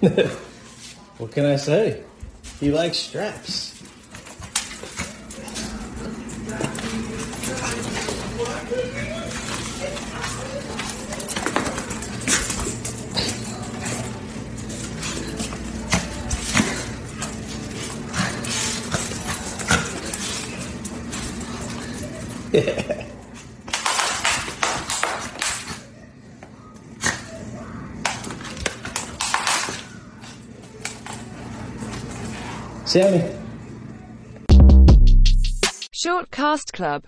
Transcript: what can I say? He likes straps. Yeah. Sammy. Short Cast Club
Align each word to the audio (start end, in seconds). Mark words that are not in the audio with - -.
what 1.18 1.30
can 1.30 1.44
I 1.44 1.56
say? 1.56 2.02
He 2.58 2.70
likes 2.70 2.96
straps. 2.96 3.68
Yeah. 22.52 23.06
Sammy. 32.90 33.22
Short 35.92 36.28
Cast 36.32 36.72
Club 36.72 36.98